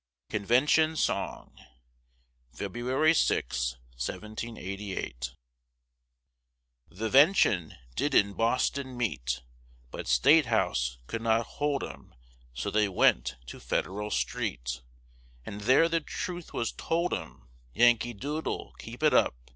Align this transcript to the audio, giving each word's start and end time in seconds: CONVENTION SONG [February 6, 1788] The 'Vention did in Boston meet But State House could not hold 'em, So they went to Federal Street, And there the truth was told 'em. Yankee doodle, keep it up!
CONVENTION 0.29 0.95
SONG 0.95 1.59
[February 2.53 3.13
6, 3.13 3.73
1788] 3.91 5.35
The 6.89 7.07
'Vention 7.07 7.77
did 7.95 8.15
in 8.15 8.33
Boston 8.33 8.97
meet 8.97 9.43
But 9.91 10.07
State 10.07 10.47
House 10.47 10.97
could 11.05 11.21
not 11.21 11.45
hold 11.45 11.83
'em, 11.83 12.15
So 12.55 12.71
they 12.71 12.89
went 12.89 13.35
to 13.45 13.59
Federal 13.59 14.09
Street, 14.09 14.81
And 15.45 15.61
there 15.61 15.87
the 15.87 16.01
truth 16.01 16.51
was 16.51 16.71
told 16.71 17.13
'em. 17.13 17.47
Yankee 17.75 18.13
doodle, 18.13 18.73
keep 18.79 19.03
it 19.03 19.13
up! 19.13 19.35